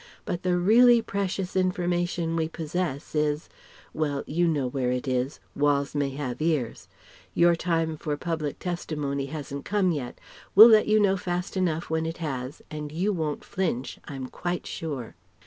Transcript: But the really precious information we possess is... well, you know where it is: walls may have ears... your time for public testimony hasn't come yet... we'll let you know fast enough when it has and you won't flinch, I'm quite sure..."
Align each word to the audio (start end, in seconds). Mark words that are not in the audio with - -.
But 0.25 0.41
the 0.41 0.57
really 0.57 0.99
precious 0.99 1.55
information 1.55 2.35
we 2.35 2.49
possess 2.49 3.13
is... 3.13 3.49
well, 3.93 4.23
you 4.25 4.47
know 4.47 4.65
where 4.65 4.91
it 4.91 5.07
is: 5.07 5.39
walls 5.55 5.93
may 5.93 6.09
have 6.09 6.41
ears... 6.41 6.87
your 7.35 7.55
time 7.55 7.97
for 7.97 8.17
public 8.17 8.57
testimony 8.57 9.27
hasn't 9.27 9.63
come 9.63 9.91
yet... 9.91 10.19
we'll 10.55 10.69
let 10.69 10.87
you 10.87 10.99
know 10.99 11.17
fast 11.17 11.55
enough 11.55 11.91
when 11.91 12.07
it 12.07 12.17
has 12.17 12.63
and 12.71 12.91
you 12.91 13.13
won't 13.13 13.43
flinch, 13.45 13.99
I'm 14.05 14.25
quite 14.25 14.65
sure..." 14.65 15.13